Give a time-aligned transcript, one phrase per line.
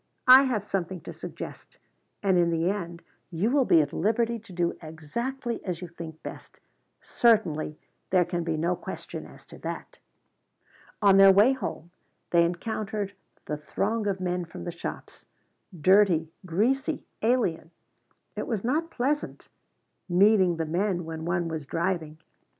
[0.25, 1.77] I have something to suggest.
[2.23, 6.23] And in the end you will be at liberty to do exactly as you think
[6.23, 6.59] best.
[7.03, 7.77] Certainly
[8.09, 9.99] there can be no question as to that."
[11.03, 11.91] On their way home
[12.31, 13.13] they encountered
[13.45, 15.27] the throng of men from the shops
[15.79, 17.69] dirty, greasy, alien.
[18.35, 19.49] It was not pleasant
[20.09, 22.17] meeting the men when one was driving.